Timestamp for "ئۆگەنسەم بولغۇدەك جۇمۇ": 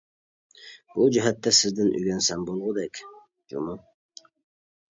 1.99-3.77